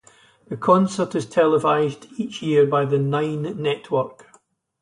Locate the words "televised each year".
1.27-2.65